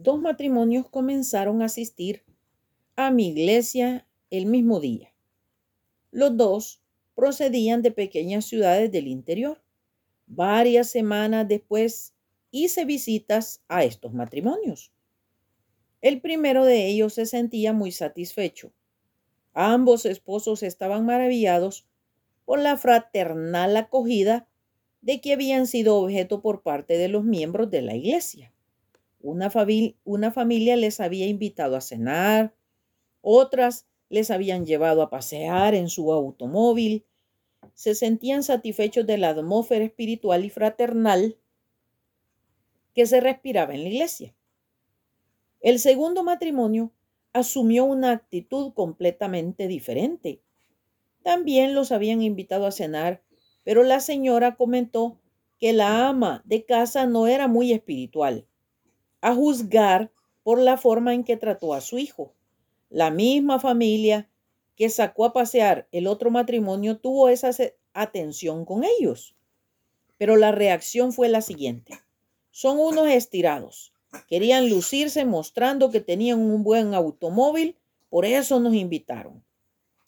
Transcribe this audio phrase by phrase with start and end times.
[0.00, 2.22] dos matrimonios comenzaron a asistir
[2.94, 5.12] a mi iglesia el mismo día.
[6.12, 6.80] Los dos
[7.16, 9.60] procedían de pequeñas ciudades del interior.
[10.28, 12.14] Varias semanas después
[12.52, 14.92] hice visitas a estos matrimonios.
[16.00, 18.72] El primero de ellos se sentía muy satisfecho.
[19.52, 21.88] Ambos esposos estaban maravillados
[22.44, 24.46] por la fraternal acogida
[25.00, 28.52] de que habían sido objeto por parte de los miembros de la iglesia.
[29.28, 29.52] Una,
[30.04, 32.54] una familia les había invitado a cenar,
[33.20, 37.04] otras les habían llevado a pasear en su automóvil,
[37.74, 41.36] se sentían satisfechos de la atmósfera espiritual y fraternal
[42.94, 44.34] que se respiraba en la iglesia.
[45.60, 46.92] El segundo matrimonio
[47.32, 50.42] asumió una actitud completamente diferente.
[51.22, 53.22] También los habían invitado a cenar,
[53.64, 55.20] pero la señora comentó
[55.58, 58.46] que la ama de casa no era muy espiritual,
[59.20, 60.10] a juzgar
[60.42, 62.32] por la forma en que trató a su hijo.
[62.90, 64.28] La misma familia
[64.76, 67.50] que sacó a pasear el otro matrimonio tuvo esa
[67.92, 69.34] atención con ellos.
[70.16, 72.00] Pero la reacción fue la siguiente.
[72.50, 73.92] Son unos estirados.
[74.28, 77.76] Querían lucirse mostrando que tenían un buen automóvil,
[78.08, 79.44] por eso nos invitaron.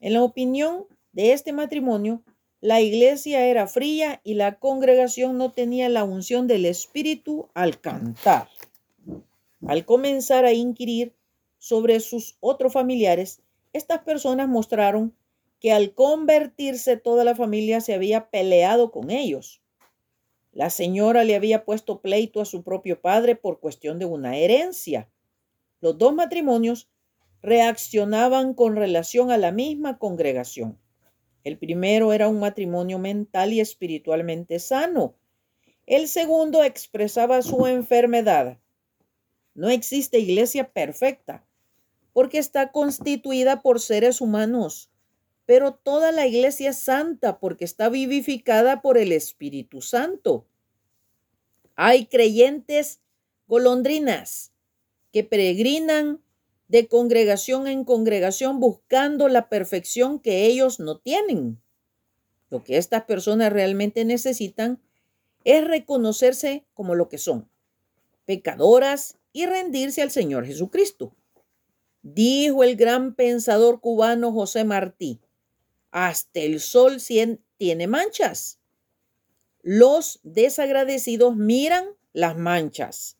[0.00, 2.22] En la opinión de este matrimonio,
[2.60, 8.48] la iglesia era fría y la congregación no tenía la unción del Espíritu al cantar.
[9.66, 11.14] Al comenzar a inquirir
[11.58, 15.14] sobre sus otros familiares, estas personas mostraron
[15.60, 19.62] que al convertirse toda la familia se había peleado con ellos.
[20.52, 25.08] La señora le había puesto pleito a su propio padre por cuestión de una herencia.
[25.80, 26.90] Los dos matrimonios
[27.42, 30.78] reaccionaban con relación a la misma congregación.
[31.44, 35.14] El primero era un matrimonio mental y espiritualmente sano.
[35.86, 38.58] El segundo expresaba su enfermedad.
[39.54, 41.44] No existe iglesia perfecta,
[42.12, 44.90] porque está constituida por seres humanos,
[45.46, 50.46] pero toda la iglesia es santa porque está vivificada por el Espíritu Santo.
[51.74, 53.00] Hay creyentes
[53.46, 54.52] golondrinas
[55.12, 56.22] que peregrinan
[56.68, 61.60] de congregación en congregación buscando la perfección que ellos no tienen.
[62.48, 64.80] Lo que estas personas realmente necesitan
[65.44, 67.48] es reconocerse como lo que son,
[68.24, 71.14] pecadoras y rendirse al Señor Jesucristo.
[72.02, 75.20] Dijo el gran pensador cubano José Martí,
[75.90, 76.98] hasta el sol
[77.58, 78.58] tiene manchas.
[79.62, 83.18] Los desagradecidos miran las manchas.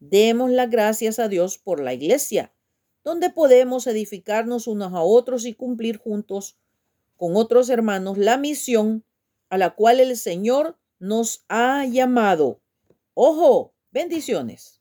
[0.00, 2.52] Demos las gracias a Dios por la iglesia,
[3.04, 6.56] donde podemos edificarnos unos a otros y cumplir juntos
[7.16, 9.04] con otros hermanos la misión
[9.48, 12.60] a la cual el Señor nos ha llamado.
[13.14, 14.79] Ojo, bendiciones.